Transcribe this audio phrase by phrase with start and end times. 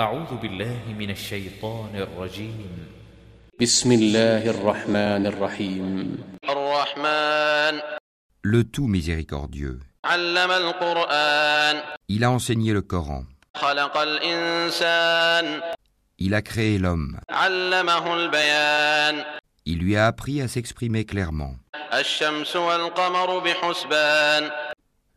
[0.00, 2.68] أعوذ بالله من الشيطان الرجيم
[3.60, 7.80] بسم الله الرحمن الرحيم الرحمن
[8.44, 9.78] le tout miséricordieux.
[10.04, 11.80] علم القرآن
[12.10, 13.24] Il a enseigné le Coran.
[13.54, 15.62] خلق الإنسان
[16.18, 17.16] Il a créé l'homme.
[17.30, 19.24] علمه البيان
[19.66, 21.56] Il lui a appris à s'exprimer clairement.
[21.92, 24.50] الشمس والقمر بحسبان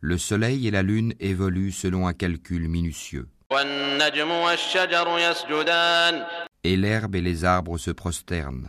[0.00, 3.28] Le soleil et la lune évoluent selon un calcul minutieux.
[6.62, 8.68] Et l'herbe et les arbres se prosternent.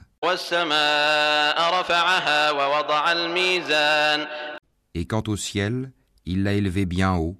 [4.96, 5.92] Et quant au ciel,
[6.26, 7.38] il l'a élevé bien haut,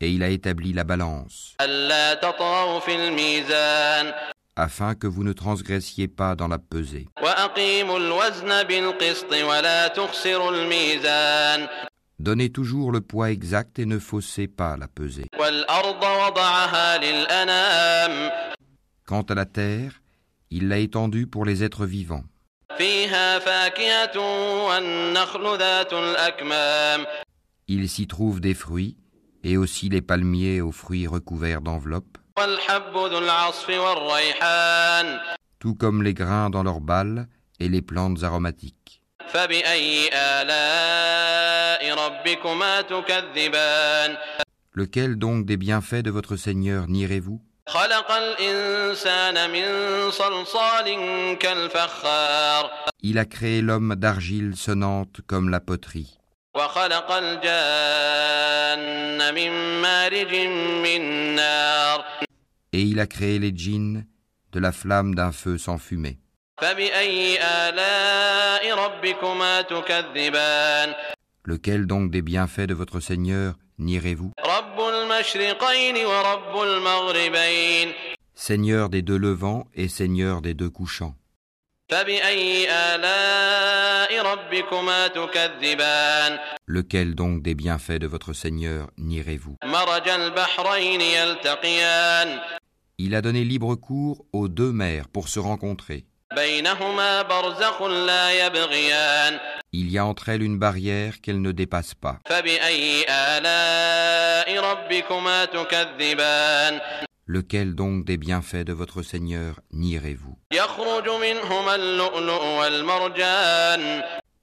[0.00, 1.54] et il a établi la balance,
[4.56, 7.08] afin que vous ne transgressiez pas dans la pesée.
[12.18, 15.26] Donnez toujours le poids exact et ne faussez pas la pesée.
[19.04, 20.00] Quant à la terre,
[20.50, 22.24] il l'a étendue pour les êtres vivants.
[27.68, 28.96] Il s'y trouve des fruits
[29.44, 32.18] et aussi les palmiers aux fruits recouverts d'enveloppes,
[35.58, 37.28] tout comme les grains dans leurs balles
[37.60, 39.02] et les plantes aromatiques.
[44.72, 47.40] Lequel donc des bienfaits de votre Seigneur nierez-vous?
[53.02, 56.18] Il a créé l'homme d'argile sonnante comme la poterie.
[62.72, 64.04] Et il a créé les djinns
[64.52, 66.18] de la flamme d'un feu sans fumée.
[71.44, 74.32] Lequel donc des bienfaits de votre Seigneur nirez-vous?
[78.34, 81.14] Seigneur des deux levants et Seigneur des deux couchants.
[86.66, 89.56] Lequel donc des bienfaits de votre Seigneur nirez-vous?
[92.98, 96.06] Il a donné libre cours aux deux mers pour se rencontrer.
[99.72, 102.18] Il y a entre elles une barrière qu'elles ne dépassent pas.
[107.28, 110.36] Lequel donc des bienfaits de votre Seigneur nierez-vous?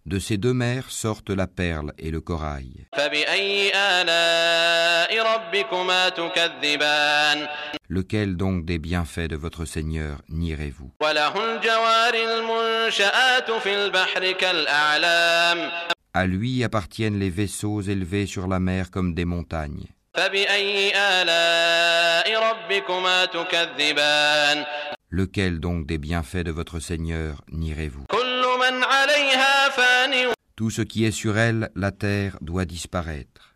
[0.06, 2.88] De ces deux mers sortent la perle et le corail.
[7.88, 10.92] Lequel donc des bienfaits de votre Seigneur nierez-vous?
[16.14, 19.88] À lui appartiennent les vaisseaux élevés sur la mer comme des montagnes.
[25.10, 28.06] Lequel donc des bienfaits de votre Seigneur nierez-vous?
[30.56, 33.56] Tout ce qui est sur elle, la terre, doit disparaître.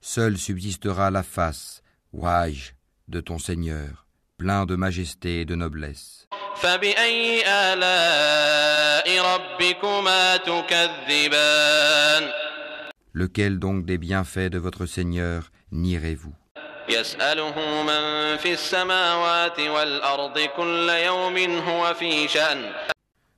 [0.00, 2.74] Seule subsistera la face, Waj,
[3.08, 4.06] de ton Seigneur,
[4.38, 6.26] plein de majesté et de noblesse.
[13.12, 16.34] Lequel donc des bienfaits de votre Seigneur nierez-vous?
[16.89, 21.37] يسأله من في السماوات والأرض كل يوم
[21.67, 22.73] هو في شأن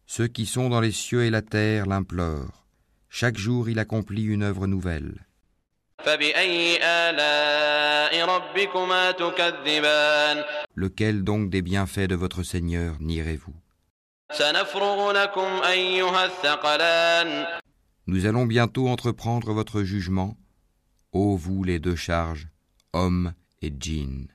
[0.05, 2.65] Ceux qui sont dans les cieux et la terre l'implorent.
[3.09, 5.13] Chaque jour il accomplit une œuvre nouvelle.
[6.03, 10.43] فبأي آلاء ربكما تكذبان
[10.75, 13.53] Lequel donc des bienfaits de votre Seigneur nierez-vous
[14.31, 17.45] سنفرغ لكم أيها الثقلان
[18.05, 20.35] Nous allons bientôt entreprendre votre jugement,
[21.13, 22.47] ô vous les deux charges,
[22.93, 24.27] hommes et djinns.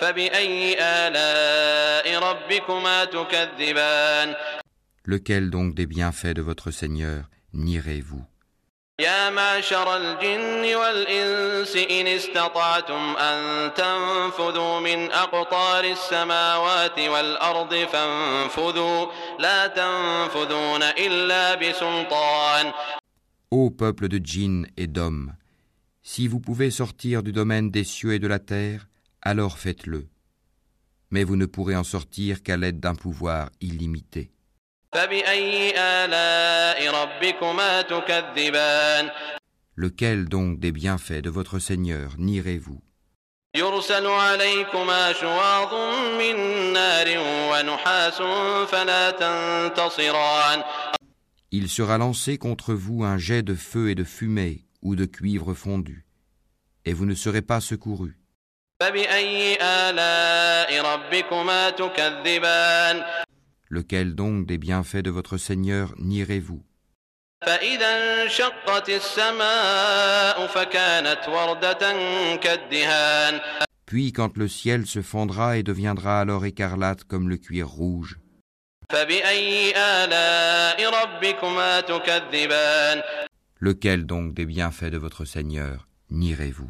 [0.00, 4.34] فبأي آلاء ربكما تكذبان
[5.04, 7.24] Lequel donc des bienfaits de votre Seigneur
[7.54, 8.24] nierez-vous
[9.00, 19.06] يا معشر الجن والإنس إن استطعتم أن تنفذوا من أقطار السماوات والأرض فانفذوا
[19.38, 22.72] لا تنفذون إلا بسلطان
[23.50, 25.34] Ô peuple de djinns et d'hommes,
[26.09, 28.87] si vous pouvez sortir du domaine des cieux et de la terre,
[29.21, 30.07] alors faites-le.
[31.11, 34.31] Mais vous ne pourrez en sortir qu'à l'aide d'un pouvoir illimité.
[39.75, 42.81] Lequel donc des bienfaits de votre Seigneur nierez-vous?
[51.51, 55.53] Il sera lancé contre vous un jet de feu et de fumée ou de cuivre
[55.53, 56.05] fondu,
[56.85, 58.17] et vous ne serez pas secourus.
[63.69, 66.63] Lequel donc des bienfaits de votre Seigneur nierez-vous?
[73.85, 78.19] Puis quand le ciel se fondra et deviendra alors écarlate comme le cuir rouge.
[83.59, 86.69] Lequel donc des bienfaits de votre Seigneur nierez-vous?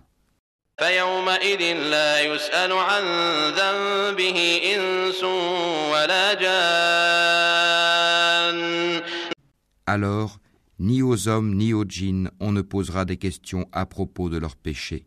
[9.86, 10.40] Alors,
[10.80, 14.56] ni aux hommes ni aux djinns on ne posera des questions à propos de leurs
[14.56, 15.06] péchés.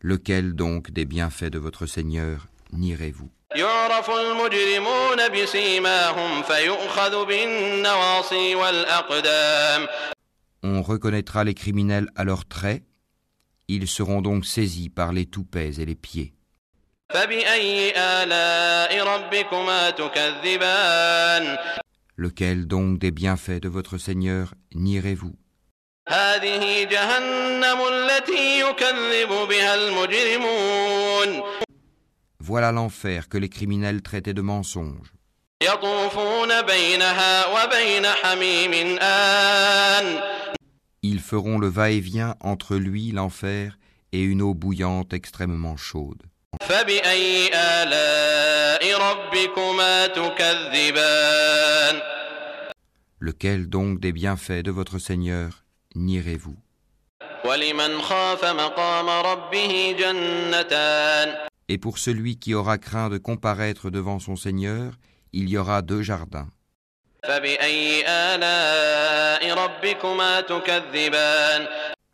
[0.00, 3.30] Lequel donc des bienfaits de votre Seigneur nierez-vous?
[3.55, 9.87] يعرف المجرمون بسيماهم فيؤخذ بالنواصي والأقدام
[10.65, 12.83] On reconnaîtra les criminels à leurs traits,
[13.67, 16.33] ils seront donc saisis par les toupets et les pieds.
[17.09, 21.57] فبأي آلاء ربكما تكذبان
[22.17, 25.33] Lequel donc des bienfaits de votre Seigneur nierez-vous
[26.09, 31.43] هذه جهنم التي يكذب بها المجرمون
[32.48, 35.12] Voilà l'enfer que les criminels traitaient de mensonge.
[41.02, 43.78] Ils feront le va-et-vient entre lui, l'enfer,
[44.12, 46.22] et une eau bouillante extrêmement chaude.
[53.18, 55.64] Lequel donc des bienfaits de votre Seigneur
[55.94, 56.56] nierez-vous?
[61.68, 64.94] Et pour celui qui aura craint de comparaître devant son Seigneur,
[65.32, 66.48] il y aura deux jardins.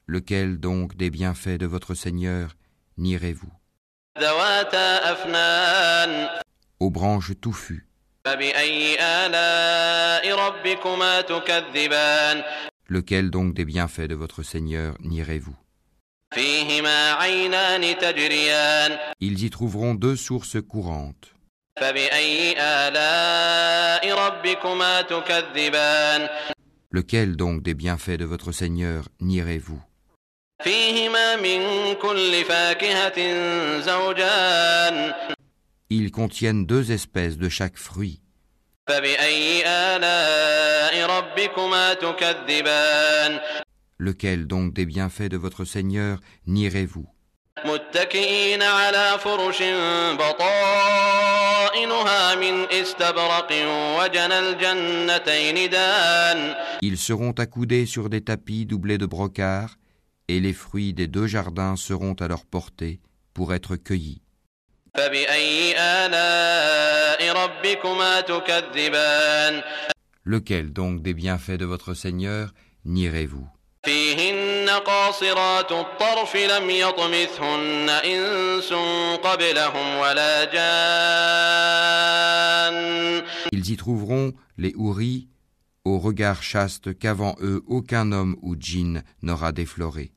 [0.06, 2.56] Lequel donc des bienfaits de votre Seigneur
[2.99, 3.53] nirez-vous
[6.81, 7.87] Aux branches touffues.
[12.89, 15.57] Lequel donc des bienfaits de votre Seigneur nirez-vous
[19.21, 21.33] ils y trouveront deux sources courantes.
[26.91, 29.83] Lequel donc des bienfaits de votre Seigneur nierez-vous?
[35.91, 38.21] Ils contiennent deux espèces de chaque fruit.
[44.04, 47.07] فبأي آلاء ربكما تكذبان Lequel donc des bienfaits de votre Seigneur nierez-vous
[47.66, 49.63] متكئين على فرش
[50.19, 51.56] بطائنها
[52.36, 53.51] من استبرق
[54.00, 59.78] وجنى الجنتين دان Ils seront accoudés sur des tapis doublés de brocart,
[60.30, 63.00] et les fruits des deux jardins seront à leur portée
[63.34, 64.22] pour être cueillis.
[64.96, 69.62] فبأي آلاء ربكما تكذبان
[70.25, 72.54] Lequel donc des bienfaits de votre Seigneur
[72.86, 73.48] nierez-vous
[73.84, 78.74] فيهن قاصرات الطرف لم يطمثهن إنس
[79.24, 80.44] قبلهم ولا
[81.50, 82.80] جان
[83.51, 85.28] Ils y trouveront les houris
[85.86, 90.12] au regard chaste qu'avant eux aucun homme ou djinn n'aura défloré.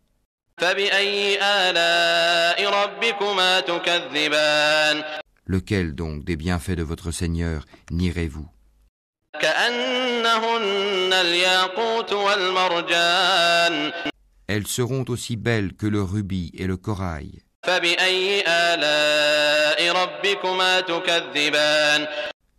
[0.59, 5.05] فبأي آلاء ربكما تكذبان
[5.47, 8.47] Lequel donc des bienfaits de votre Seigneur nierez-vous
[9.41, 10.06] كأنهن الياقوت والمرجان
[14.48, 17.42] elles seront aussi belles que le rubis et le corail.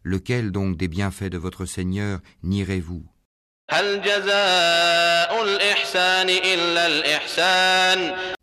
[0.04, 3.04] Lequel donc des bienfaits de votre Seigneur nierez-vous?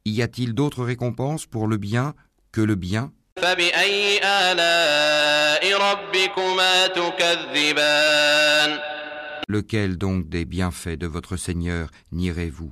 [0.06, 2.14] Y a-t-il d'autres récompenses pour le bien
[2.52, 3.12] que le bien?
[9.48, 12.72] Lequel donc des bienfaits de votre Seigneur nierez-vous?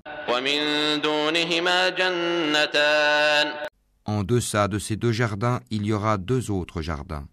[4.06, 7.26] En deçà de ces deux jardins, il y aura deux autres jardins.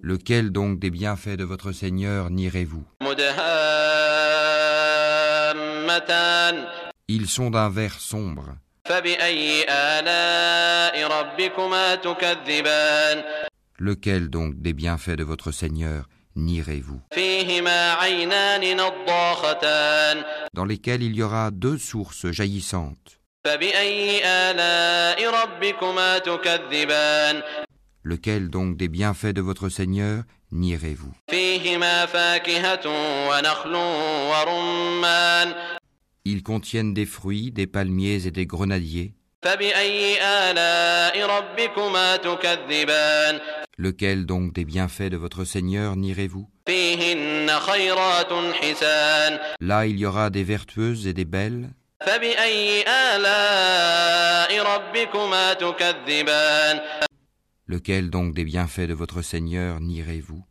[0.00, 2.84] Lequel donc des bienfaits de votre Seigneur nierez-vous?
[7.08, 8.56] Ils sont d'un vert sombre.
[13.80, 17.00] Lequel donc des bienfaits de votre Seigneur nierez-vous
[20.52, 23.20] Dans lesquels il y aura deux sources jaillissantes.
[28.02, 31.12] Lequel donc des bienfaits de votre Seigneur nierez-vous
[36.24, 39.14] Ils contiennent des fruits, des palmiers et des grenadiers.
[43.80, 46.50] Lequel donc des bienfaits de votre Seigneur nirez-vous
[49.60, 51.70] Là il y aura des vertueuses et des belles.
[57.68, 60.44] Lequel donc des bienfaits de votre Seigneur nirez-vous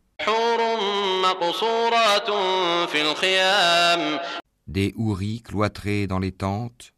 [4.66, 6.94] Des houris cloîtrés dans les tentes.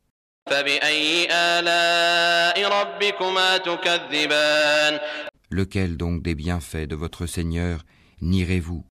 [5.53, 7.81] Lequel donc des bienfaits de votre Seigneur
[8.21, 8.85] nirez-vous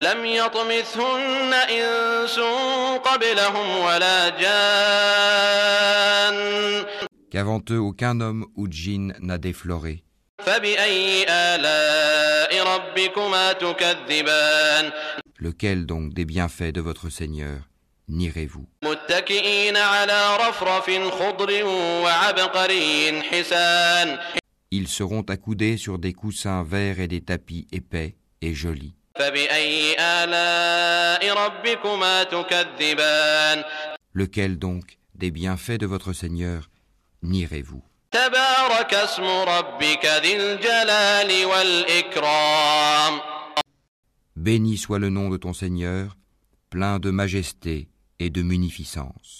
[7.31, 10.03] Qu'avant eux aucun homme ou djinn n'a défloré.
[15.37, 17.69] Lequel donc des bienfaits de votre Seigneur
[18.09, 18.67] nirez-vous
[24.71, 28.93] ils seront accoudés sur des coussins verts et des tapis épais et jolis.
[34.13, 36.69] Lequel donc des bienfaits de votre Seigneur
[37.23, 37.83] nirez-vous?
[44.35, 46.15] Béni soit le nom de ton Seigneur,
[46.69, 49.39] plein de majesté et de munificence.